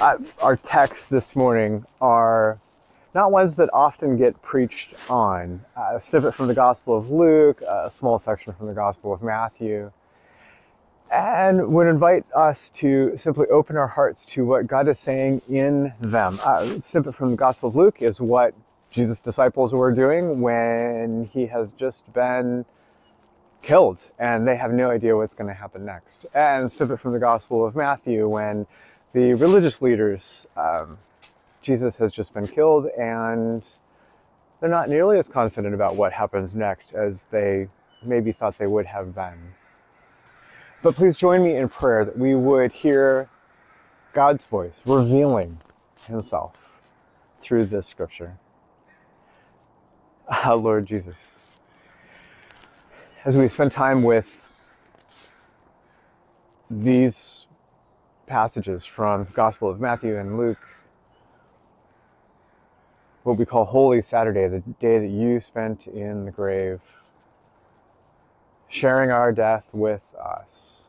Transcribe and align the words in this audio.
our 0.00 0.56
texts 0.56 1.06
this 1.06 1.36
morning 1.36 1.84
are 2.00 2.58
not 3.14 3.32
ones 3.32 3.56
that 3.56 3.68
often 3.72 4.16
get 4.16 4.40
preached 4.40 4.94
on. 5.10 5.64
Uh, 5.76 5.96
a 5.96 6.00
snippet 6.00 6.34
from 6.34 6.46
the 6.46 6.54
Gospel 6.54 6.96
of 6.96 7.10
Luke, 7.10 7.60
a 7.62 7.90
small 7.90 8.18
section 8.18 8.54
from 8.54 8.66
the 8.66 8.72
Gospel 8.72 9.12
of 9.12 9.22
Matthew, 9.22 9.90
and 11.10 11.68
would 11.74 11.86
invite 11.86 12.24
us 12.34 12.70
to 12.70 13.12
simply 13.16 13.46
open 13.48 13.76
our 13.76 13.88
hearts 13.88 14.24
to 14.26 14.44
what 14.44 14.66
God 14.66 14.88
is 14.88 14.98
saying 14.98 15.42
in 15.50 15.92
them. 16.00 16.38
Uh, 16.44 16.76
a 16.78 16.82
snippet 16.82 17.14
from 17.14 17.32
the 17.32 17.36
Gospel 17.36 17.68
of 17.68 17.76
Luke 17.76 18.00
is 18.00 18.20
what 18.20 18.54
Jesus' 18.90 19.20
disciples 19.20 19.74
were 19.74 19.92
doing 19.92 20.40
when 20.40 21.28
he 21.32 21.46
has 21.46 21.72
just 21.72 22.10
been 22.12 22.64
killed 23.60 24.10
and 24.18 24.48
they 24.48 24.56
have 24.56 24.72
no 24.72 24.90
idea 24.90 25.14
what's 25.14 25.34
going 25.34 25.48
to 25.48 25.54
happen 25.54 25.84
next. 25.84 26.24
And 26.32 26.66
a 26.66 26.70
snippet 26.70 27.00
from 27.00 27.12
the 27.12 27.18
Gospel 27.18 27.66
of 27.66 27.76
Matthew 27.76 28.26
when 28.28 28.66
the 29.12 29.34
religious 29.34 29.82
leaders, 29.82 30.46
um, 30.56 30.98
Jesus 31.62 31.96
has 31.96 32.12
just 32.12 32.32
been 32.32 32.46
killed, 32.46 32.86
and 32.98 33.68
they're 34.60 34.70
not 34.70 34.88
nearly 34.88 35.18
as 35.18 35.28
confident 35.28 35.74
about 35.74 35.96
what 35.96 36.12
happens 36.12 36.54
next 36.54 36.92
as 36.94 37.26
they 37.26 37.68
maybe 38.02 38.32
thought 38.32 38.56
they 38.58 38.66
would 38.66 38.86
have 38.86 39.14
been. 39.14 39.54
But 40.82 40.94
please 40.94 41.16
join 41.16 41.42
me 41.42 41.56
in 41.56 41.68
prayer 41.68 42.04
that 42.04 42.16
we 42.16 42.34
would 42.34 42.72
hear 42.72 43.28
God's 44.12 44.44
voice 44.44 44.80
revealing 44.86 45.60
Himself 46.06 46.70
through 47.40 47.66
this 47.66 47.86
scripture. 47.86 48.38
Ah, 50.28 50.54
Lord 50.54 50.86
Jesus, 50.86 51.40
as 53.24 53.36
we 53.36 53.48
spend 53.48 53.72
time 53.72 54.02
with 54.02 54.42
these 56.70 57.39
passages 58.30 58.84
from 58.84 59.26
Gospel 59.34 59.68
of 59.68 59.80
Matthew 59.80 60.16
and 60.16 60.38
Luke, 60.38 60.64
what 63.24 63.36
we 63.36 63.44
call 63.44 63.64
Holy 63.64 64.00
Saturday, 64.00 64.46
the 64.46 64.60
day 64.78 65.00
that 65.00 65.10
you 65.10 65.40
spent 65.40 65.88
in 65.88 66.26
the 66.26 66.30
grave, 66.30 66.80
sharing 68.68 69.10
our 69.10 69.32
death 69.32 69.68
with 69.72 70.02
us. 70.14 70.82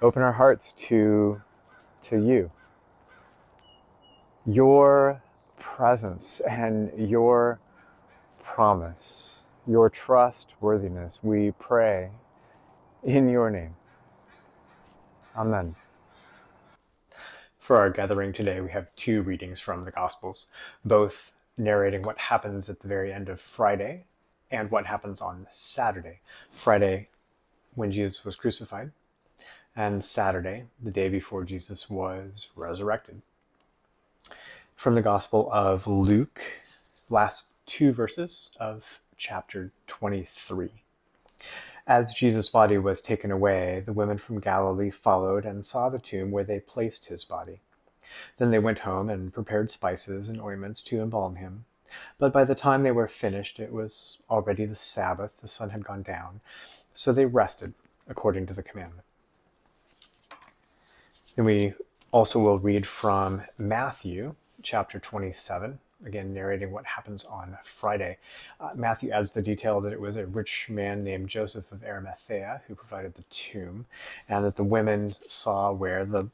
Open 0.00 0.22
our 0.22 0.32
hearts 0.32 0.70
to, 0.72 1.42
to 2.02 2.24
you. 2.24 2.48
Your 4.46 5.20
presence 5.58 6.40
and 6.48 6.92
your 7.10 7.58
promise, 8.44 9.40
your 9.66 9.90
trustworthiness, 9.90 11.18
we 11.20 11.50
pray 11.58 12.10
in 13.02 13.28
your 13.28 13.50
name. 13.50 13.74
Amen. 15.36 15.74
For 17.58 17.78
our 17.78 17.88
gathering 17.88 18.32
today, 18.32 18.60
we 18.60 18.70
have 18.70 18.94
two 18.96 19.22
readings 19.22 19.60
from 19.60 19.84
the 19.84 19.90
Gospels, 19.90 20.48
both 20.84 21.32
narrating 21.56 22.02
what 22.02 22.18
happens 22.18 22.68
at 22.68 22.80
the 22.80 22.88
very 22.88 23.12
end 23.12 23.30
of 23.30 23.40
Friday 23.40 24.04
and 24.50 24.70
what 24.70 24.84
happens 24.84 25.22
on 25.22 25.46
Saturday. 25.50 26.20
Friday, 26.50 27.08
when 27.74 27.90
Jesus 27.90 28.24
was 28.24 28.36
crucified, 28.36 28.90
and 29.74 30.04
Saturday, 30.04 30.64
the 30.82 30.90
day 30.90 31.08
before 31.08 31.44
Jesus 31.44 31.88
was 31.88 32.48
resurrected. 32.54 33.22
From 34.76 34.94
the 34.94 35.02
Gospel 35.02 35.48
of 35.50 35.86
Luke, 35.86 36.42
last 37.08 37.46
two 37.64 37.92
verses 37.92 38.54
of 38.60 38.82
chapter 39.16 39.72
23. 39.86 40.70
As 41.86 42.14
Jesus' 42.14 42.48
body 42.48 42.78
was 42.78 43.02
taken 43.02 43.30
away, 43.32 43.82
the 43.84 43.92
women 43.92 44.18
from 44.18 44.38
Galilee 44.38 44.90
followed 44.90 45.44
and 45.44 45.66
saw 45.66 45.88
the 45.88 45.98
tomb 45.98 46.30
where 46.30 46.44
they 46.44 46.60
placed 46.60 47.06
his 47.06 47.24
body. 47.24 47.60
Then 48.38 48.50
they 48.50 48.58
went 48.58 48.80
home 48.80 49.10
and 49.10 49.32
prepared 49.32 49.70
spices 49.70 50.28
and 50.28 50.40
ointments 50.40 50.82
to 50.82 51.00
embalm 51.00 51.36
him. 51.36 51.64
But 52.18 52.32
by 52.32 52.44
the 52.44 52.54
time 52.54 52.82
they 52.82 52.92
were 52.92 53.08
finished, 53.08 53.58
it 53.58 53.72
was 53.72 54.18
already 54.30 54.64
the 54.64 54.76
Sabbath, 54.76 55.32
the 55.40 55.48
sun 55.48 55.70
had 55.70 55.84
gone 55.84 56.02
down, 56.02 56.40
so 56.94 57.12
they 57.12 57.26
rested 57.26 57.74
according 58.08 58.46
to 58.46 58.54
the 58.54 58.62
commandment. 58.62 59.06
And 61.36 61.46
we 61.46 61.74
also 62.12 62.38
will 62.38 62.58
read 62.58 62.86
from 62.86 63.42
Matthew 63.58 64.34
chapter 64.62 64.98
27, 64.98 65.78
again 66.06 66.32
narrating 66.32 66.70
what 66.70 66.84
happens 66.84 67.24
on 67.24 67.56
Friday. 67.64 68.18
Uh, 68.60 68.70
Matthew 68.74 69.10
adds 69.10 69.32
the 69.32 69.42
detail 69.42 69.80
that 69.80 69.92
it 69.92 70.00
was 70.00 70.16
a 70.16 70.26
rich 70.26 70.66
man 70.68 71.04
named 71.04 71.28
Joseph 71.28 71.70
of 71.72 71.84
Arimathea 71.84 72.62
who 72.66 72.74
provided 72.74 73.14
the 73.14 73.24
tomb, 73.30 73.86
and 74.28 74.44
that 74.44 74.56
the 74.56 74.64
women 74.64 75.12
saw 75.20 75.72
where 75.72 76.04
the 76.04 76.28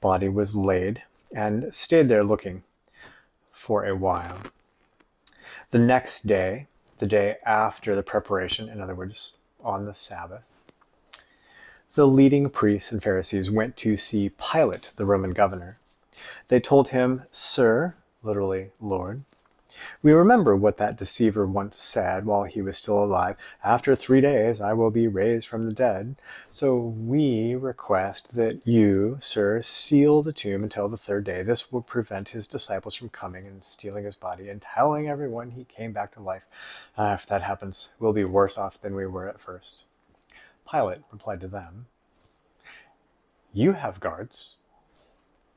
body 0.00 0.28
was 0.28 0.54
laid 0.54 1.02
and 1.34 1.74
stayed 1.74 2.08
there 2.08 2.24
looking 2.24 2.62
for 3.52 3.84
a 3.84 3.94
while. 3.94 4.38
The 5.70 5.78
next 5.78 6.26
day, 6.26 6.66
the 6.98 7.06
day 7.06 7.36
after 7.44 7.94
the 7.94 8.02
preparation, 8.02 8.68
in 8.68 8.80
other 8.80 8.94
words, 8.94 9.34
on 9.62 9.84
the 9.84 9.94
Sabbath, 9.94 10.44
the 11.94 12.06
leading 12.06 12.48
priests 12.48 12.92
and 12.92 13.02
Pharisees 13.02 13.50
went 13.50 13.76
to 13.78 13.96
see 13.96 14.30
Pilate, 14.30 14.92
the 14.96 15.04
Roman 15.04 15.32
governor. 15.32 15.78
They 16.48 16.60
told 16.60 16.88
him, 16.88 17.24
Sir, 17.30 17.94
literally 18.22 18.70
Lord. 18.80 19.24
We 20.02 20.12
remember 20.12 20.56
what 20.56 20.78
that 20.78 20.96
deceiver 20.96 21.46
once 21.46 21.76
said 21.76 22.24
while 22.26 22.44
he 22.44 22.62
was 22.62 22.78
still 22.78 23.04
alive 23.04 23.36
After 23.62 23.94
three 23.94 24.20
days 24.20 24.60
I 24.60 24.72
will 24.72 24.90
be 24.90 25.06
raised 25.06 25.46
from 25.46 25.66
the 25.66 25.72
dead. 25.72 26.16
So 26.50 26.76
we 26.76 27.54
request 27.54 28.34
that 28.34 28.66
you, 28.66 29.18
sir, 29.20 29.62
seal 29.62 30.22
the 30.22 30.32
tomb 30.32 30.64
until 30.64 30.88
the 30.88 30.96
third 30.96 31.24
day. 31.24 31.42
This 31.42 31.70
will 31.70 31.82
prevent 31.82 32.30
his 32.30 32.46
disciples 32.46 32.94
from 32.94 33.10
coming 33.10 33.46
and 33.46 33.62
stealing 33.62 34.04
his 34.04 34.16
body 34.16 34.48
and 34.48 34.60
telling 34.60 35.08
everyone 35.08 35.50
he 35.50 35.64
came 35.64 35.92
back 35.92 36.12
to 36.14 36.20
life. 36.20 36.46
Uh, 36.96 37.16
if 37.18 37.26
that 37.26 37.42
happens, 37.42 37.90
we'll 38.00 38.12
be 38.12 38.24
worse 38.24 38.58
off 38.58 38.80
than 38.80 38.96
we 38.96 39.06
were 39.06 39.28
at 39.28 39.38
first. 39.38 39.84
Pilate 40.68 41.02
replied 41.12 41.40
to 41.40 41.48
them, 41.48 41.86
You 43.52 43.72
have 43.72 44.00
guards. 44.00 44.56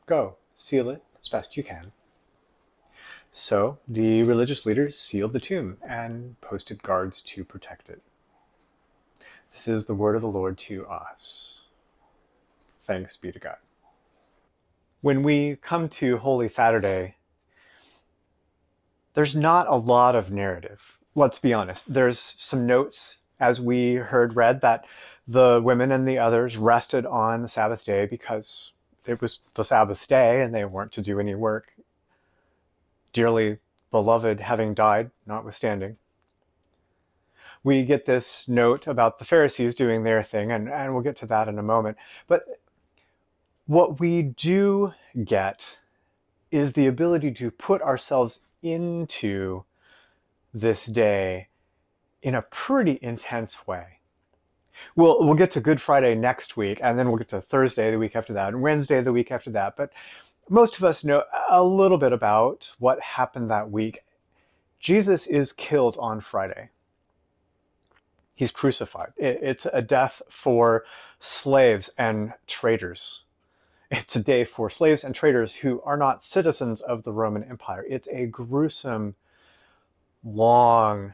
Go, 0.06 0.36
seal 0.54 0.90
it 0.90 1.04
as 1.20 1.30
best 1.30 1.58
you 1.58 1.64
can. 1.64 1.92
So 3.34 3.78
the 3.88 4.24
religious 4.24 4.66
leaders 4.66 5.00
sealed 5.00 5.34
the 5.34 5.40
tomb 5.40 5.78
and 5.88 6.40
posted 6.42 6.84
guards 6.84 7.22
to 7.22 7.46
protect 7.46 7.90
it. 7.90 8.02
This 9.54 9.68
is 9.68 9.86
the 9.86 9.96
word 9.96 10.16
of 10.16 10.22
the 10.22 10.28
Lord 10.28 10.58
to 10.60 10.86
us. 10.88 11.64
Thanks 12.84 13.16
be 13.16 13.32
to 13.32 13.40
God. 13.40 13.58
When 15.00 15.24
we 15.24 15.58
come 15.62 15.88
to 15.90 16.18
Holy 16.18 16.50
Saturday, 16.50 17.16
there's 19.14 19.36
not 19.36 19.68
a 19.68 19.76
lot 19.76 20.16
of 20.16 20.32
narrative. 20.32 20.98
Let's 21.16 21.40
be 21.40 21.54
honest. 21.54 21.92
There's 21.92 22.36
some 22.38 22.66
notes, 22.66 23.20
as 23.40 23.60
we 23.60 23.96
heard 23.96 24.36
read, 24.36 24.62
that 24.62 24.86
the 25.28 25.62
women 25.64 25.92
and 25.92 26.08
the 26.08 26.18
others 26.18 26.58
rested 26.58 27.06
on 27.06 27.42
the 27.42 27.48
Sabbath 27.48 27.86
day 27.86 28.06
because 28.06 28.72
it 29.08 29.22
was 29.22 29.40
the 29.54 29.64
Sabbath 29.64 30.08
day 30.08 30.42
and 30.42 30.54
they 30.54 30.66
weren't 30.66 30.92
to 30.94 31.02
do 31.02 31.20
any 31.20 31.36
work 31.36 31.72
dearly 33.14 33.60
beloved 33.92 34.40
having 34.42 34.74
died, 34.74 35.12
notwithstanding. 35.26 35.98
We 37.64 37.86
get 37.86 38.06
this 38.06 38.48
note 38.48 38.88
about 38.88 39.20
the 39.20 39.26
Pharisees 39.26 39.76
doing 39.76 40.04
their 40.04 40.24
thing, 40.24 40.52
and, 40.52 40.70
and 40.70 40.94
we'll 40.94 41.04
get 41.04 41.18
to 41.18 41.26
that 41.28 41.48
in 41.48 41.60
a 41.60 41.64
moment. 41.64 41.98
But 42.28 42.46
What 43.68 44.00
we 44.00 44.22
do 44.24 44.94
get 45.26 45.78
is 46.52 46.74
the 46.74 46.88
ability 46.88 47.32
to 47.34 47.52
put 47.52 47.82
ourselves 47.82 48.42
into 48.62 49.64
this 50.54 50.86
day 50.88 51.50
in 52.22 52.36
a 52.36 52.44
pretty 52.44 53.00
intense 53.02 53.68
way. 53.68 54.00
We'll, 54.96 55.26
we'll 55.26 55.36
get 55.36 55.52
to 55.52 55.62
Good 55.62 55.82
Friday 55.82 56.16
next 56.16 56.58
week, 56.58 56.80
and 56.84 57.00
then 57.00 57.10
we'll 57.10 57.18
get 57.18 57.30
to 57.30 57.42
Thursday 57.42 57.92
the 57.92 58.00
week 58.00 58.16
after 58.16 58.34
that, 58.34 58.54
and 58.54 58.62
Wednesday 58.62 59.02
the 59.02 59.14
week 59.14 59.32
after 59.32 59.52
that. 59.52 59.78
But 59.78 59.92
most 60.50 60.78
of 60.78 60.84
us 60.84 61.04
know 61.04 61.24
a 61.50 61.64
little 61.64 61.98
bit 61.98 62.14
about 62.14 62.74
what 62.80 63.00
happened 63.02 63.50
that 63.50 63.72
week. 63.72 64.04
Jesus 64.80 65.28
is 65.28 65.54
killed 65.54 65.98
on 66.00 66.22
Friday. 66.22 66.70
He's 68.34 68.52
crucified. 68.52 69.14
It's 69.18 69.68
a 69.68 69.82
death 69.82 70.22
for 70.30 70.84
slaves 71.20 71.92
and 71.98 72.34
traitors. 72.48 73.22
It's 73.92 74.16
a 74.16 74.24
day 74.24 74.46
for 74.46 74.70
slaves 74.70 75.04
and 75.04 75.14
traitors 75.14 75.54
who 75.56 75.82
are 75.82 75.98
not 75.98 76.24
citizens 76.24 76.82
of 76.82 77.04
the 77.04 77.12
Roman 77.12 77.44
Empire. 77.44 77.86
It's 77.88 78.08
a 78.08 78.26
gruesome, 78.26 79.16
long, 80.24 81.14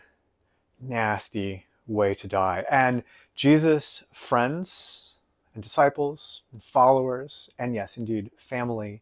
nasty 0.80 1.65
way 1.88 2.13
to 2.15 2.27
die. 2.27 2.63
And 2.69 3.03
Jesus' 3.35 4.03
friends 4.13 5.15
and 5.53 5.63
disciples 5.63 6.44
and 6.53 6.62
followers, 6.63 7.50
and 7.57 7.73
yes, 7.73 7.97
indeed, 7.97 8.31
family, 8.38 9.01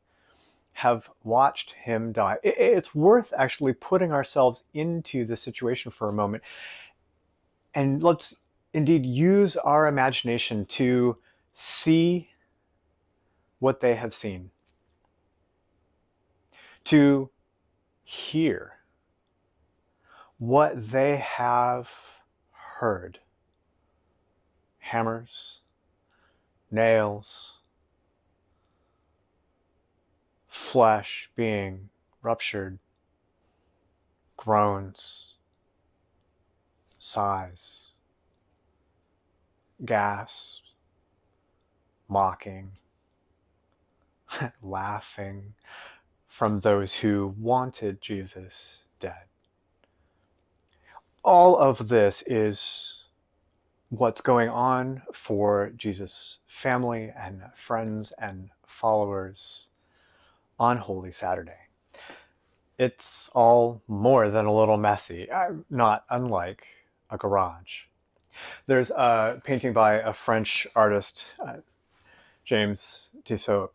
have 0.76 1.10
watched 1.24 1.72
him 1.72 2.12
die. 2.12 2.38
It's 2.44 2.94
worth 2.94 3.32
actually 3.38 3.72
putting 3.72 4.12
ourselves 4.12 4.66
into 4.74 5.24
the 5.24 5.38
situation 5.38 5.90
for 5.90 6.10
a 6.10 6.14
moment. 6.14 6.44
And 7.74 8.04
let's 8.04 8.36
indeed 8.74 9.06
use 9.06 9.56
our 9.56 9.88
imagination 9.88 10.66
to 10.66 11.18
see 11.54 12.30
what 13.60 13.80
they 13.80 13.96
have 13.96 14.14
seen, 14.14 14.52
to 16.84 17.30
hear 18.04 18.74
what 20.40 20.92
they 20.92 21.16
have 21.16 21.90
heard 22.52 23.20
hammers, 24.80 25.62
nails, 26.70 27.60
flesh 30.56 31.30
being 31.36 31.90
ruptured, 32.22 32.80
groans, 34.38 35.34
sighs, 36.98 37.90
gasps, 39.84 40.62
mocking, 42.08 42.72
laughing 44.64 45.54
from 46.26 46.62
those 46.62 46.96
who 46.96 47.36
wanted 47.38 48.02
Jesus 48.02 48.86
dead. 49.02 49.26
All 51.22 51.58
of 51.58 51.90
this 51.90 52.24
is 52.28 53.04
what's 53.90 54.22
going 54.22 54.48
on 54.48 55.02
for 55.12 55.74
Jesus' 55.76 56.38
family 56.48 57.12
and 57.14 57.42
friends 57.54 58.14
and 58.14 58.52
followers 58.66 59.68
on 60.60 60.78
Holy 60.78 61.12
Saturday. 61.12 61.58
It's 62.78 63.30
all 63.34 63.82
more 63.88 64.30
than 64.30 64.46
a 64.46 64.54
little 64.54 64.78
messy, 64.78 65.30
uh, 65.30 65.54
not 65.70 66.04
unlike 66.10 66.64
a 67.10 67.18
garage. 67.18 67.84
There's 68.68 68.92
a 68.92 69.42
painting 69.44 69.72
by 69.72 69.96
a 69.96 70.12
French 70.12 70.68
artist, 70.76 71.26
uh, 71.40 71.58
James 72.44 73.08
Tissot, 73.24 73.72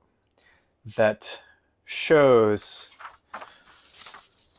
that 0.96 1.40
shows 1.84 2.88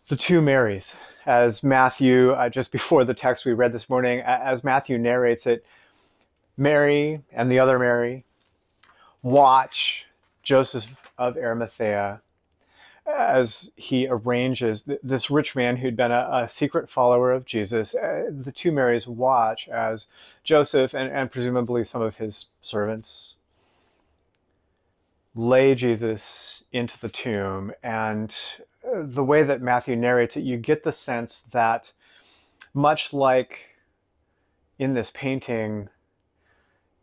the 0.08 0.16
two 0.16 0.42
Marys. 0.42 0.96
As 1.28 1.64
Matthew, 1.64 2.32
uh, 2.32 2.50
just 2.50 2.72
before 2.72 3.06
the 3.06 3.14
text 3.14 3.46
we 3.46 3.54
read 3.54 3.74
this 3.74 3.90
morning, 3.90 4.22
as 4.22 4.64
Matthew 4.64 4.98
narrates 4.98 5.46
it, 5.46 5.64
Mary 6.58 7.22
and 7.32 7.52
the 7.52 7.60
other 7.60 7.78
Mary 7.78 8.26
watch 9.22 10.08
Joseph 10.44 10.96
of 11.18 11.38
Arimathea 11.38 12.22
as 13.06 13.72
he 13.76 14.08
arranges 14.08 14.90
this 15.02 15.32
rich 15.32 15.56
man 15.56 15.78
who'd 15.78 15.98
been 15.98 16.12
a, 16.12 16.30
a 16.32 16.50
secret 16.50 16.90
follower 16.90 17.32
of 17.32 17.46
Jesus. 17.46 17.96
Uh, 17.96 18.30
the 18.30 18.52
two 18.52 18.72
Marys 18.72 19.08
watch 19.08 19.68
as 19.70 20.08
Joseph 20.44 20.94
and, 20.94 21.12
and 21.12 21.32
presumably 21.32 21.84
some 21.84 22.02
of 22.02 22.18
his 22.18 22.48
servants 22.62 23.36
lay 25.36 25.76
Jesus 25.76 26.64
into 26.72 27.00
the 27.00 27.10
tomb. 27.10 27.74
And 27.82 28.36
uh, 28.86 29.02
the 29.04 29.24
way 29.24 29.44
that 29.44 29.62
Matthew 29.62 29.96
narrates 29.96 30.38
it, 30.38 30.42
you 30.42 30.58
get 30.58 30.84
the 30.84 30.94
sense 30.94 31.42
that 31.42 31.92
much 32.74 33.14
like 33.14 33.62
in 34.78 34.94
this 34.94 35.12
painting, 35.14 35.90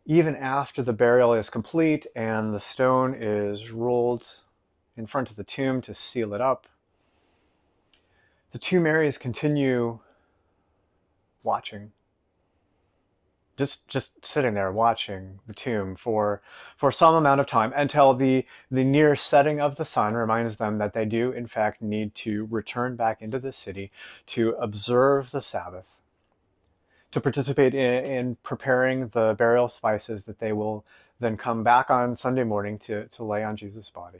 even 0.09 0.35
after 0.35 0.81
the 0.81 0.91
burial 0.91 1.35
is 1.35 1.51
complete 1.51 2.07
and 2.15 2.51
the 2.51 2.59
stone 2.59 3.13
is 3.13 3.69
rolled 3.69 4.39
in 4.97 5.05
front 5.05 5.29
of 5.29 5.35
the 5.35 5.43
tomb 5.43 5.81
to 5.81 5.93
seal 5.93 6.33
it 6.33 6.41
up, 6.41 6.65
the 8.51 8.57
two 8.57 8.79
Marys 8.79 9.19
continue 9.19 9.99
watching. 11.43 11.91
Just 13.55 13.87
just 13.87 14.25
sitting 14.25 14.55
there 14.55 14.71
watching 14.71 15.41
the 15.45 15.53
tomb 15.53 15.95
for 15.95 16.41
for 16.75 16.91
some 16.91 17.13
amount 17.13 17.39
of 17.39 17.45
time 17.45 17.71
until 17.75 18.15
the 18.15 18.47
the 18.71 18.83
near 18.83 19.15
setting 19.15 19.61
of 19.61 19.75
the 19.75 19.85
sun 19.85 20.15
reminds 20.15 20.55
them 20.55 20.79
that 20.79 20.93
they 20.93 21.05
do 21.05 21.31
in 21.31 21.45
fact 21.45 21.83
need 21.83 22.15
to 22.15 22.47
return 22.49 22.95
back 22.95 23.21
into 23.21 23.37
the 23.37 23.53
city 23.53 23.91
to 24.25 24.51
observe 24.53 25.29
the 25.29 25.41
Sabbath, 25.41 25.98
to 27.11 27.21
participate 27.21 27.73
in, 27.73 28.05
in 28.05 28.35
preparing 28.43 29.07
the 29.09 29.35
burial 29.37 29.69
spices 29.69 30.25
that 30.25 30.39
they 30.39 30.53
will 30.53 30.85
then 31.19 31.37
come 31.37 31.63
back 31.63 31.89
on 31.89 32.15
Sunday 32.15 32.43
morning 32.43 32.77
to, 32.79 33.07
to 33.07 33.23
lay 33.23 33.43
on 33.43 33.57
Jesus' 33.57 33.89
body. 33.89 34.19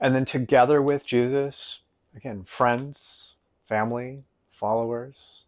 And 0.00 0.14
then 0.14 0.24
together 0.24 0.82
with 0.82 1.06
Jesus, 1.06 1.82
again, 2.16 2.42
friends, 2.44 3.36
family, 3.64 4.24
followers, 4.50 5.44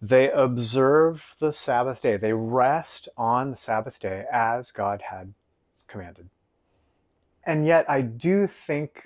they 0.00 0.30
observe 0.30 1.34
the 1.40 1.52
Sabbath 1.52 2.02
day. 2.02 2.16
They 2.16 2.32
rest 2.32 3.08
on 3.16 3.50
the 3.50 3.56
Sabbath 3.56 3.98
day 3.98 4.24
as 4.32 4.70
God 4.70 5.02
had 5.02 5.34
commanded. 5.88 6.28
And 7.44 7.66
yet, 7.66 7.88
I 7.88 8.02
do 8.02 8.46
think 8.46 9.04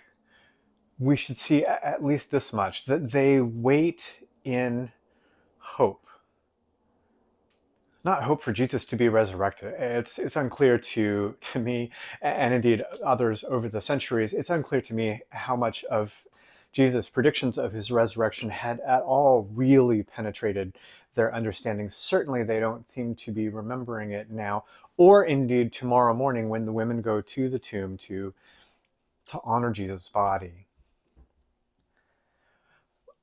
we 0.98 1.16
should 1.16 1.38
see 1.38 1.64
at 1.64 2.04
least 2.04 2.30
this 2.30 2.52
much 2.52 2.84
that 2.86 3.10
they 3.10 3.40
wait 3.40 4.19
in 4.44 4.90
hope. 5.58 6.06
Not 8.02 8.22
hope 8.22 8.40
for 8.40 8.52
Jesus 8.52 8.86
to 8.86 8.96
be 8.96 9.10
resurrected. 9.10 9.74
It's, 9.78 10.18
it's 10.18 10.36
unclear 10.36 10.78
to, 10.78 11.36
to 11.38 11.58
me, 11.58 11.90
and 12.22 12.54
indeed 12.54 12.82
others 13.04 13.44
over 13.44 13.68
the 13.68 13.82
centuries, 13.82 14.32
it's 14.32 14.48
unclear 14.48 14.80
to 14.80 14.94
me 14.94 15.20
how 15.28 15.54
much 15.54 15.84
of 15.84 16.24
Jesus' 16.72 17.10
predictions 17.10 17.58
of 17.58 17.72
his 17.72 17.90
resurrection 17.90 18.48
had 18.48 18.80
at 18.80 19.02
all 19.02 19.48
really 19.52 20.02
penetrated 20.02 20.78
their 21.14 21.34
understanding. 21.34 21.90
Certainly, 21.90 22.44
they 22.44 22.60
don't 22.60 22.88
seem 22.88 23.14
to 23.16 23.32
be 23.32 23.48
remembering 23.48 24.12
it 24.12 24.30
now, 24.30 24.64
or 24.96 25.24
indeed 25.24 25.72
tomorrow 25.72 26.14
morning 26.14 26.48
when 26.48 26.64
the 26.64 26.72
women 26.72 27.02
go 27.02 27.20
to 27.20 27.50
the 27.50 27.58
tomb 27.58 27.98
to, 27.98 28.32
to 29.26 29.40
honor 29.44 29.72
Jesus' 29.72 30.08
body. 30.08 30.66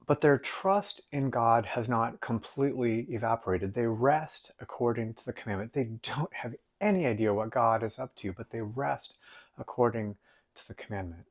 But 0.07 0.21
their 0.21 0.39
trust 0.39 1.01
in 1.11 1.29
God 1.29 1.65
has 1.65 1.87
not 1.87 2.21
completely 2.21 3.01
evaporated. 3.09 3.73
They 3.73 3.85
rest 3.85 4.51
according 4.59 5.13
to 5.15 5.25
the 5.25 5.33
commandment. 5.33 5.73
They 5.73 5.89
don't 6.01 6.33
have 6.33 6.55
any 6.81 7.05
idea 7.05 7.33
what 7.33 7.51
God 7.51 7.83
is 7.83 7.99
up 7.99 8.15
to, 8.17 8.33
but 8.33 8.49
they 8.49 8.61
rest 8.61 9.17
according 9.59 10.15
to 10.55 10.67
the 10.67 10.73
commandment. 10.73 11.25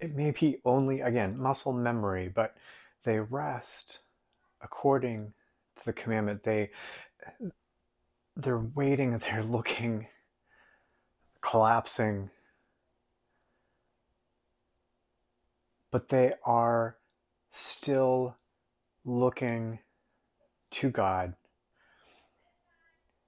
it 0.00 0.16
may 0.16 0.30
be 0.30 0.60
only, 0.64 1.02
again, 1.02 1.38
muscle 1.38 1.72
memory, 1.72 2.28
but 2.28 2.56
they 3.04 3.20
rest 3.20 4.00
according 4.62 5.32
to 5.76 5.84
the 5.84 5.92
commandment. 5.92 6.42
They, 6.42 6.70
they're 8.36 8.66
waiting, 8.74 9.18
they're 9.30 9.44
looking, 9.44 10.06
collapsing, 11.42 12.30
but 15.90 16.08
they 16.08 16.34
are 16.44 16.96
still 17.50 18.36
looking 19.04 19.78
to 20.70 20.90
God 20.90 21.34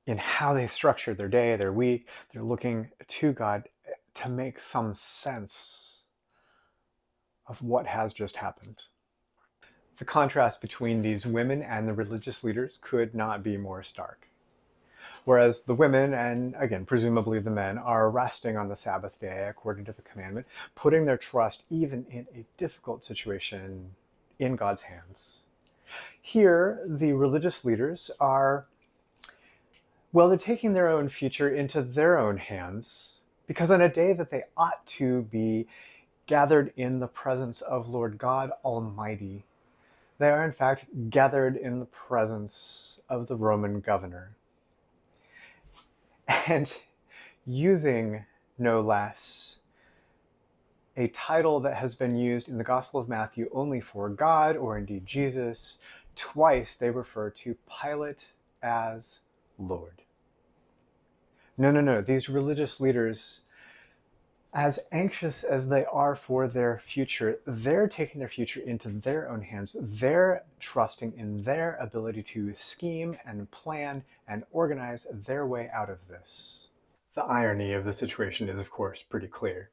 in 0.07 0.19
how 0.19 0.55
they 0.55 0.67
structure 0.67 1.15
their 1.15 1.29
day, 1.29 1.57
their 1.57 1.73
week. 1.73 2.09
They're 2.33 2.43
looking 2.43 2.91
to 3.07 3.33
God 3.33 3.69
to 4.15 4.29
make 4.29 4.61
some 4.61 4.95
sense 4.95 6.05
of 7.47 7.63
what 7.63 7.87
has 7.87 8.13
just 8.13 8.37
happened. 8.37 8.85
The 9.99 10.05
contrast 10.05 10.61
between 10.61 11.03
these 11.03 11.27
women 11.27 11.63
and 11.63 11.87
the 11.87 11.93
religious 11.93 12.43
leaders 12.43 12.79
could 12.81 13.15
not 13.15 13.43
be 13.43 13.57
more 13.57 13.83
stark. 13.83 14.29
Whereas 15.25 15.63
the 15.63 15.75
women, 15.75 16.15
and 16.15 16.55
again, 16.59 16.85
presumably 16.85 17.39
the 17.39 17.51
men, 17.51 17.79
are 17.79 18.11
resting 18.11 18.57
on 18.57 18.69
the 18.69 18.77
Sabbath 18.77 19.21
day 19.21 19.47
according 19.49 19.85
to 19.87 19.93
the 19.93 20.03
commandment, 20.03 20.47
putting 20.75 21.05
their 21.05 21.17
trust, 21.17 21.65
even 21.71 22.07
in 22.11 22.27
a 22.35 22.45
difficult 22.57 23.05
situation, 23.05 23.95
in 24.39 24.57
God's 24.57 24.83
hands. 24.83 25.41
Here, 26.21 26.83
the 26.87 27.13
religious 27.13 27.65
leaders 27.65 28.11
are, 28.19 28.67
well, 30.13 30.29
they're 30.29 30.39
taking 30.39 30.73
their 30.73 30.89
own 30.89 31.09
future 31.09 31.55
into 31.55 31.83
their 31.83 32.19
own 32.19 32.39
hands 32.39 33.21
because 33.47 33.71
on 33.71 33.81
a 33.81 33.89
day 33.89 34.13
that 34.13 34.31
they 34.31 34.45
ought 34.57 34.87
to 34.87 35.23
be 35.23 35.67
gathered 36.27 36.73
in 36.77 37.01
the 37.01 37.07
presence 37.07 37.61
of 37.61 37.89
Lord 37.89 38.19
God 38.19 38.53
Almighty, 38.65 39.45
they 40.19 40.29
are 40.29 40.45
in 40.45 40.53
fact 40.53 40.87
gathered 41.11 41.57
in 41.57 41.81
the 41.81 41.87
presence 41.87 43.01
of 43.09 43.27
the 43.27 43.37
Roman 43.37 43.81
governor. 43.81 44.37
And 46.47 46.73
using 47.47 48.25
no 48.59 48.81
less 48.81 49.59
a 50.97 51.09
title 51.09 51.61
that 51.61 51.77
has 51.77 51.95
been 51.95 52.17
used 52.17 52.49
in 52.49 52.59
the 52.59 52.65
Gospel 52.65 53.01
of 53.01 53.09
Matthew 53.09 53.49
only 53.53 53.81
for 53.81 54.09
God 54.09 54.57
or 54.57 54.77
indeed 54.77 55.07
Jesus. 55.07 55.79
Twice 56.17 56.77
they 56.77 56.91
refer 56.91 57.31
to 57.31 57.57
Pilate 57.81 58.27
as 58.63 59.21
Lord. 59.59 60.03
No, 61.57 61.71
no, 61.71 61.81
no. 61.81 62.03
These 62.03 62.29
religious 62.29 62.81
leaders, 62.81 63.41
as 64.55 64.79
anxious 64.93 65.45
as 65.45 65.69
they 65.69 65.87
are 65.87 66.15
for 66.15 66.47
their 66.47 66.79
future, 66.79 67.39
they're 67.47 67.89
taking 67.89 68.19
their 68.19 68.29
future 68.29 68.61
into 68.61 68.91
their 68.91 69.31
own 69.31 69.41
hands. 69.41 69.77
They're 69.81 70.45
trusting 70.61 71.15
in 71.17 71.43
their 71.43 71.77
ability 71.77 72.23
to 72.25 72.55
scheme 72.55 73.17
and 73.25 73.51
plan 73.51 74.05
and 74.29 74.45
organize 74.51 75.07
their 75.11 75.47
way 75.47 75.71
out 75.73 75.89
of 75.89 76.07
this. 76.09 76.69
The 77.15 77.25
irony 77.25 77.73
of 77.73 77.85
the 77.85 77.93
situation 77.93 78.49
is, 78.49 78.61
of 78.61 78.71
course, 78.71 79.03
pretty 79.03 79.29
clear 79.29 79.71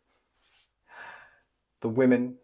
the 1.82 1.90
women 1.90 2.36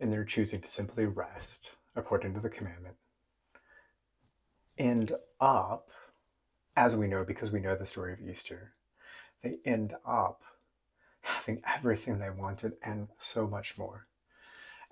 in 0.00 0.10
their 0.10 0.24
choosing 0.24 0.60
to 0.60 0.68
simply 0.68 1.06
rest 1.06 1.72
according 1.94 2.34
to 2.34 2.40
the 2.40 2.48
commandment 2.48 2.96
end 4.78 5.12
up, 5.40 5.88
as 6.76 6.94
we 6.94 7.06
know 7.06 7.24
because 7.24 7.50
we 7.50 7.60
know 7.60 7.74
the 7.76 7.86
story 7.86 8.12
of 8.12 8.20
Easter, 8.20 8.72
they 9.42 9.56
end 9.64 9.94
up 10.06 10.42
having 11.26 11.60
everything 11.66 12.18
they 12.18 12.30
wanted 12.30 12.72
and 12.82 13.08
so 13.18 13.46
much 13.46 13.76
more. 13.76 14.06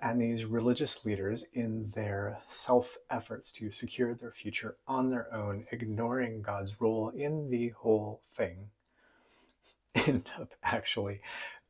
And 0.01 0.21
these 0.21 0.43
religious 0.43 1.05
leaders, 1.05 1.45
in 1.53 1.91
their 1.95 2.39
self 2.49 2.97
efforts 3.09 3.51
to 3.53 3.71
secure 3.71 4.13
their 4.13 4.31
future 4.31 4.75
on 4.87 5.09
their 5.09 5.33
own, 5.33 5.65
ignoring 5.71 6.41
God's 6.41 6.81
role 6.81 7.09
in 7.09 7.49
the 7.49 7.69
whole 7.69 8.21
thing, 8.33 8.69
end 9.95 10.29
up 10.39 10.53
actually 10.61 11.21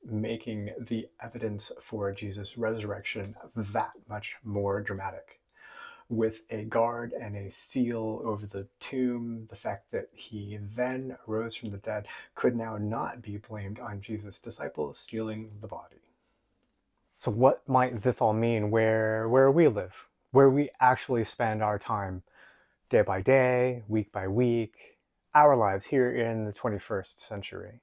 making 0.04 0.72
the 0.80 1.08
evidence 1.22 1.72
for 1.80 2.12
Jesus' 2.12 2.58
resurrection 2.58 3.36
that 3.56 3.92
much 4.10 4.36
more 4.44 4.82
dramatic. 4.82 5.40
With 6.10 6.42
a 6.52 6.64
guard 6.64 7.14
and 7.14 7.36
a 7.36 7.50
seal 7.50 8.22
over 8.24 8.46
the 8.46 8.68
tomb, 8.80 9.48
the 9.50 9.56
fact 9.56 9.92
that 9.92 10.08
he 10.14 10.60
then 10.76 11.18
rose 11.26 11.56
from 11.56 11.72
the 11.72 11.78
dead 11.78 12.08
could 12.36 12.56
now 12.56 12.78
not 12.78 13.24
be 13.24 13.38
blamed 13.38 13.80
on 13.80 14.02
Jesus' 14.02 14.40
disciples 14.40 15.00
stealing 15.00 15.50
the 15.62 15.68
body. 15.68 15.96
So, 17.18 17.32
what 17.32 17.68
might 17.68 18.02
this 18.04 18.22
all 18.22 18.34
mean 18.34 18.70
where, 18.70 19.28
where 19.30 19.50
we 19.50 19.68
live, 19.68 19.96
where 20.32 20.50
we 20.50 20.70
actually 20.80 21.24
spend 21.24 21.64
our 21.64 21.80
time 21.80 22.22
day 22.90 23.02
by 23.02 23.22
day, 23.22 23.84
week 23.88 24.12
by 24.12 24.28
week, 24.28 25.00
our 25.34 25.56
lives 25.56 25.88
here 25.88 26.12
in 26.12 26.46
the 26.46 26.54
21st 26.54 27.20
century? 27.20 27.82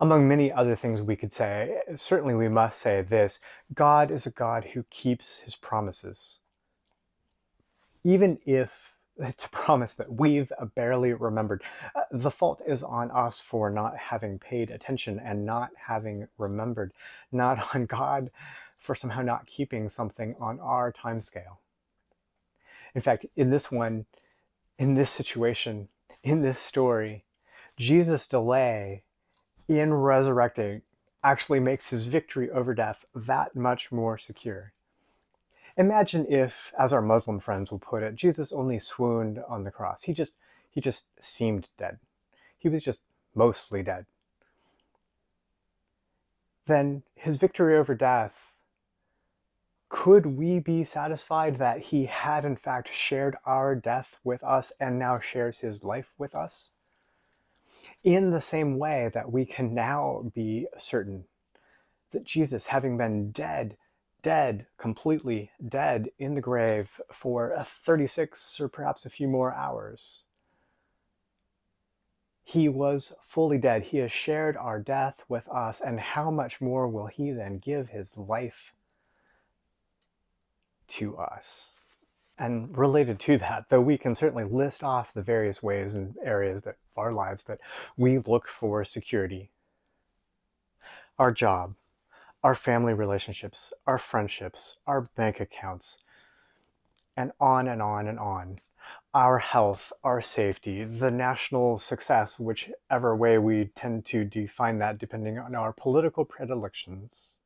Among 0.00 0.28
many 0.28 0.52
other 0.52 0.76
things 0.76 1.00
we 1.00 1.16
could 1.16 1.32
say, 1.32 1.80
certainly 1.96 2.34
we 2.34 2.48
must 2.48 2.78
say 2.78 3.02
this 3.02 3.38
God 3.72 4.10
is 4.10 4.26
a 4.26 4.30
God 4.30 4.64
who 4.64 4.84
keeps 4.90 5.40
his 5.40 5.56
promises. 5.56 6.38
Even 8.02 8.38
if 8.44 8.94
it's 9.16 9.44
a 9.44 9.50
promise 9.50 9.94
that 9.94 10.12
we've 10.12 10.52
barely 10.74 11.12
remembered, 11.12 11.62
uh, 11.94 12.00
the 12.10 12.30
fault 12.30 12.62
is 12.66 12.82
on 12.82 13.10
us 13.12 13.40
for 13.40 13.70
not 13.70 13.96
having 13.96 14.38
paid 14.38 14.70
attention 14.70 15.20
and 15.24 15.46
not 15.46 15.70
having 15.76 16.26
remembered, 16.38 16.92
not 17.30 17.74
on 17.74 17.86
God 17.86 18.30
for 18.78 18.94
somehow 18.94 19.22
not 19.22 19.46
keeping 19.46 19.88
something 19.88 20.34
on 20.38 20.60
our 20.60 20.92
time 20.92 21.20
scale. 21.20 21.60
In 22.94 23.00
fact, 23.00 23.24
in 23.34 23.50
this 23.50 23.70
one, 23.72 24.04
in 24.78 24.94
this 24.94 25.10
situation, 25.10 25.88
in 26.22 26.42
this 26.42 26.58
story, 26.58 27.24
Jesus' 27.76 28.26
delay 28.26 29.03
in 29.68 29.92
resurrecting 29.92 30.82
actually 31.22 31.60
makes 31.60 31.88
his 31.88 32.06
victory 32.06 32.50
over 32.50 32.74
death 32.74 33.04
that 33.14 33.56
much 33.56 33.90
more 33.90 34.18
secure. 34.18 34.72
Imagine 35.76 36.26
if, 36.28 36.72
as 36.78 36.92
our 36.92 37.02
Muslim 37.02 37.40
friends 37.40 37.70
will 37.70 37.78
put 37.78 38.02
it, 38.02 38.14
Jesus 38.14 38.52
only 38.52 38.78
swooned 38.78 39.40
on 39.48 39.64
the 39.64 39.70
cross. 39.70 40.02
He 40.02 40.12
just 40.12 40.36
he 40.70 40.80
just 40.80 41.06
seemed 41.20 41.68
dead. 41.78 41.98
He 42.58 42.68
was 42.68 42.82
just 42.82 43.02
mostly 43.34 43.82
dead. 43.82 44.06
Then 46.66 47.02
his 47.14 47.36
victory 47.36 47.76
over 47.76 47.94
death 47.94 48.44
could 49.96 50.26
we 50.26 50.58
be 50.58 50.82
satisfied 50.82 51.56
that 51.58 51.78
he 51.78 52.06
had 52.06 52.44
in 52.44 52.56
fact 52.56 52.92
shared 52.92 53.36
our 53.46 53.76
death 53.76 54.16
with 54.24 54.42
us 54.42 54.72
and 54.80 54.98
now 54.98 55.20
shares 55.20 55.60
his 55.60 55.84
life 55.84 56.12
with 56.18 56.34
us? 56.34 56.70
In 58.02 58.30
the 58.30 58.40
same 58.40 58.78
way 58.78 59.10
that 59.14 59.30
we 59.32 59.44
can 59.44 59.74
now 59.74 60.30
be 60.34 60.66
certain 60.76 61.24
that 62.12 62.24
Jesus, 62.24 62.66
having 62.66 62.96
been 62.96 63.32
dead, 63.32 63.76
dead, 64.22 64.66
completely 64.78 65.50
dead 65.68 66.08
in 66.18 66.34
the 66.34 66.40
grave 66.40 67.00
for 67.12 67.54
36 67.64 68.60
or 68.60 68.68
perhaps 68.68 69.04
a 69.04 69.10
few 69.10 69.28
more 69.28 69.52
hours, 69.52 70.24
he 72.44 72.68
was 72.68 73.12
fully 73.22 73.58
dead. 73.58 73.82
He 73.82 73.98
has 73.98 74.12
shared 74.12 74.56
our 74.56 74.78
death 74.78 75.22
with 75.28 75.48
us, 75.48 75.80
and 75.80 75.98
how 75.98 76.30
much 76.30 76.60
more 76.60 76.86
will 76.86 77.06
he 77.06 77.32
then 77.32 77.58
give 77.58 77.88
his 77.88 78.16
life 78.16 78.72
to 80.88 81.16
us? 81.16 81.73
And 82.36 82.76
related 82.76 83.20
to 83.20 83.38
that, 83.38 83.68
though 83.68 83.80
we 83.80 83.96
can 83.96 84.14
certainly 84.14 84.44
list 84.44 84.82
off 84.82 85.14
the 85.14 85.22
various 85.22 85.62
ways 85.62 85.94
and 85.94 86.16
areas 86.22 86.62
that 86.62 86.76
of 86.96 86.98
our 87.00 87.12
lives 87.12 87.44
that 87.44 87.60
we 87.96 88.18
look 88.18 88.48
for 88.48 88.84
security. 88.84 89.50
Our 91.18 91.32
job, 91.32 91.74
our 92.42 92.54
family 92.54 92.92
relationships, 92.92 93.72
our 93.86 93.98
friendships, 93.98 94.78
our 94.86 95.02
bank 95.16 95.40
accounts, 95.40 95.98
and 97.16 97.32
on 97.40 97.68
and 97.68 97.80
on 97.80 98.08
and 98.08 98.18
on. 98.18 98.60
Our 99.14 99.38
health, 99.38 99.92
our 100.02 100.20
safety, 100.20 100.84
the 100.84 101.10
national 101.10 101.78
success, 101.78 102.38
whichever 102.38 103.16
way 103.16 103.38
we 103.38 103.66
tend 103.76 104.04
to 104.06 104.24
define 104.24 104.78
that 104.78 104.98
depending 104.98 105.38
on 105.38 105.54
our 105.54 105.72
political 105.72 106.24
predilections 106.24 107.38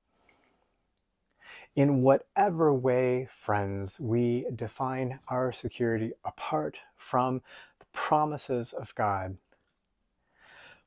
in 1.76 2.02
whatever 2.02 2.72
way, 2.72 3.28
friends, 3.30 4.00
we 4.00 4.46
define 4.54 5.20
our 5.28 5.52
security 5.52 6.12
apart 6.24 6.78
from 6.96 7.42
the 7.78 7.86
promises 7.92 8.72
of 8.72 8.94
God, 8.94 9.36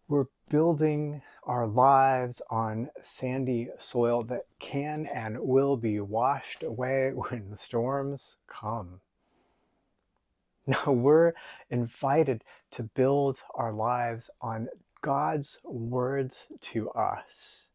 we're 0.08 0.28
building 0.50 1.22
our 1.44 1.66
lives 1.66 2.42
on 2.50 2.90
sandy 3.02 3.70
soil 3.78 4.24
that 4.24 4.46
can 4.60 5.06
and 5.06 5.40
will 5.40 5.78
be 5.78 6.02
washed 6.02 6.64
away 6.64 7.12
when 7.16 7.50
the 7.50 7.58
storms 7.58 8.36
come. 8.48 9.00
No, 10.68 10.78
we're 10.92 11.34
invited 11.70 12.44
to 12.72 12.84
build 12.84 13.42
our 13.56 13.72
lives 13.72 14.30
on 14.42 14.68
God's 15.02 15.60
words 15.64 16.48
to 16.62 16.92
us, 16.92 17.68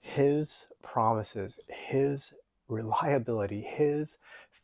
His 0.00 0.66
promises, 0.82 1.58
His 1.68 2.32
reliability, 2.72 3.60
his 3.60 4.18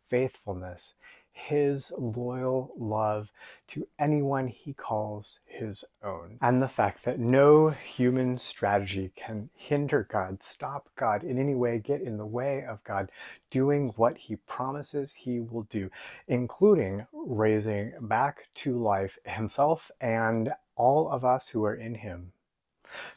faithfulness, 0.08 0.94
his 1.30 1.92
loyal 1.96 2.72
love 2.76 3.30
to 3.68 3.86
anyone 3.98 4.48
he 4.48 4.72
calls 4.72 5.40
his 5.44 5.84
own. 6.02 6.38
And 6.42 6.60
the 6.60 6.68
fact 6.68 7.04
that 7.04 7.20
no 7.20 7.68
human 7.70 8.38
strategy 8.38 9.12
can 9.14 9.50
hinder 9.54 10.06
God, 10.10 10.42
stop 10.42 10.88
God 10.96 11.22
in 11.22 11.38
any 11.38 11.54
way, 11.54 11.78
get 11.78 12.00
in 12.00 12.16
the 12.16 12.26
way 12.26 12.64
of 12.64 12.82
God 12.82 13.10
doing 13.50 13.92
what 13.96 14.18
he 14.18 14.36
promises 14.36 15.14
he 15.14 15.40
will 15.40 15.62
do, 15.64 15.90
including 16.26 17.06
raising 17.12 17.92
back 18.00 18.48
to 18.56 18.76
life 18.76 19.18
himself 19.24 19.90
and 20.00 20.52
all 20.76 21.08
of 21.08 21.24
us 21.24 21.48
who 21.48 21.64
are 21.64 21.74
in 21.74 21.94
him. 21.94 22.32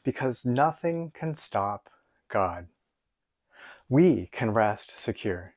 Because 0.03 0.45
nothing 0.45 1.11
can 1.15 1.35
stop 1.35 1.89
God 2.27 2.67
we 3.91 4.29
can 4.31 4.51
rest 4.51 4.97
secure. 4.97 5.53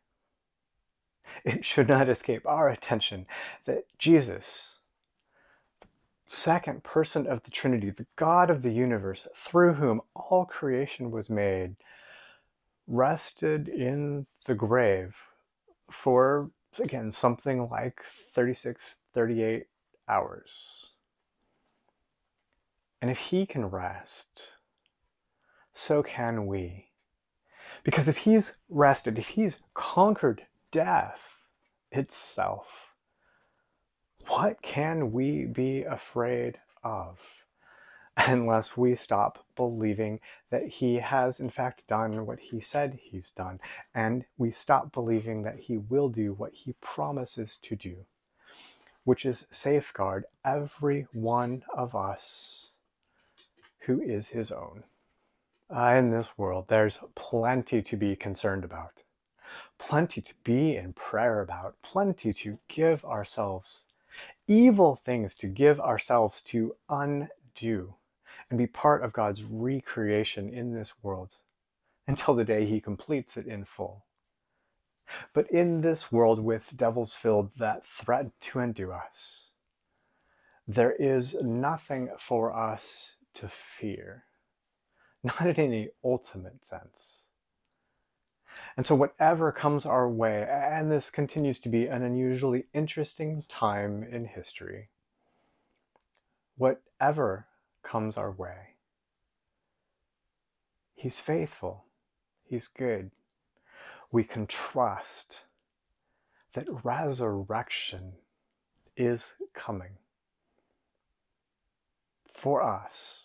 It 1.44 1.64
should 1.64 1.86
not 1.86 2.08
escape 2.08 2.42
our 2.44 2.68
attention 2.68 3.26
that 3.64 3.84
Jesus, 3.96 4.80
second 6.26 6.82
person 6.82 7.28
of 7.28 7.44
the 7.44 7.52
Trinity, 7.52 7.90
the 7.90 8.06
God 8.16 8.50
of 8.50 8.62
the 8.62 8.72
universe, 8.72 9.28
through 9.36 9.74
whom 9.74 10.00
all 10.16 10.46
creation 10.46 11.12
was 11.12 11.30
made, 11.30 11.76
rested 12.88 13.68
in 13.68 14.26
the 14.46 14.54
grave 14.56 15.16
for, 15.88 16.50
again, 16.80 17.12
something 17.12 17.70
like 17.70 18.00
36, 18.34 18.98
38 19.14 19.66
hours. 20.08 20.90
And 23.00 23.12
if 23.12 23.18
he 23.18 23.46
can 23.46 23.66
rest, 23.66 24.54
so 25.72 26.02
can 26.02 26.46
we. 26.46 26.88
Because 27.84 28.08
if 28.08 28.16
he's 28.18 28.56
rested, 28.70 29.18
if 29.18 29.28
he's 29.28 29.60
conquered 29.74 30.46
death 30.72 31.20
itself, 31.92 32.94
what 34.26 34.60
can 34.62 35.12
we 35.12 35.44
be 35.44 35.82
afraid 35.84 36.58
of? 36.82 37.20
Unless 38.16 38.76
we 38.76 38.94
stop 38.94 39.44
believing 39.54 40.20
that 40.50 40.66
he 40.66 40.96
has, 40.96 41.40
in 41.40 41.50
fact, 41.50 41.86
done 41.86 42.24
what 42.26 42.38
he 42.40 42.60
said 42.60 42.98
he's 43.02 43.30
done, 43.32 43.60
and 43.94 44.24
we 44.38 44.50
stop 44.50 44.92
believing 44.92 45.42
that 45.42 45.58
he 45.58 45.76
will 45.76 46.08
do 46.08 46.32
what 46.32 46.54
he 46.54 46.74
promises 46.80 47.56
to 47.56 47.76
do, 47.76 47.96
which 49.04 49.26
is 49.26 49.46
safeguard 49.50 50.24
every 50.44 51.06
one 51.12 51.64
of 51.74 51.94
us 51.94 52.70
who 53.80 54.00
is 54.00 54.28
his 54.28 54.50
own. 54.50 54.84
Uh, 55.71 55.94
in 55.99 56.11
this 56.11 56.37
world, 56.37 56.66
there's 56.68 56.99
plenty 57.14 57.83
to 57.83 57.97
be 57.97 58.14
concerned 58.14 58.64
about, 58.64 59.02
plenty 59.78 60.21
to 60.21 60.35
be 60.44 60.76
in 60.76 60.92
prayer 60.92 61.40
about, 61.40 61.80
plenty 61.83 62.33
to 62.33 62.59
give 62.68 63.04
ourselves, 63.04 63.87
evil 64.47 64.97
things 65.04 65.35
to 65.35 65.47
give 65.47 65.80
ourselves 65.80 66.42
to 66.42 66.76
undo 66.88 67.94
and 68.50 68.59
be 68.59 68.66
part 68.66 69.02
of 69.02 69.12
God's 69.12 69.42
recreation 69.42 70.50
in 70.50 70.75
this 70.75 71.02
world 71.02 71.37
until 72.06 72.35
the 72.35 72.44
day 72.44 72.66
he 72.66 72.80
completes 72.80 73.37
it 73.37 73.47
in 73.47 73.64
full. 73.64 74.04
But 75.33 75.50
in 75.50 75.80
this 75.80 76.12
world 76.12 76.40
with 76.40 76.76
devils 76.76 77.14
filled 77.14 77.50
that 77.59 77.87
threaten 77.87 78.33
to 78.42 78.59
undo 78.59 78.92
us, 78.92 79.50
there 80.66 80.92
is 80.92 81.35
nothing 81.42 82.11
for 82.18 82.52
us 82.54 83.16
to 83.35 83.49
fear, 83.49 84.25
not 85.25 85.47
in 85.47 85.57
any 85.57 85.88
ultimate 86.04 86.64
sense. 86.64 87.23
And 88.76 88.87
so, 88.87 88.95
whatever 88.95 89.50
comes 89.52 89.87
our 89.87 90.09
way, 90.09 90.47
and 90.49 90.90
this 90.90 91.11
continues 91.11 91.59
to 91.61 91.69
be 91.69 91.87
an 91.87 92.02
unusually 92.02 92.66
interesting 92.75 93.45
time 93.49 94.04
in 94.04 94.26
history, 94.26 94.88
whatever 96.57 97.47
comes 97.83 98.16
our 98.16 98.31
way, 98.31 98.75
He's 100.95 101.21
faithful, 101.21 101.85
He's 102.45 102.69
good. 102.69 103.11
We 104.12 104.25
can 104.25 104.47
trust 104.47 105.45
that 106.52 106.69
resurrection 106.85 108.12
is 108.97 109.35
coming 109.54 109.99
for 112.33 112.62
us 112.62 113.24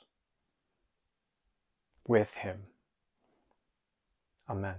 with 2.10 2.34
him. 2.36 2.58
Amen. 4.50 4.76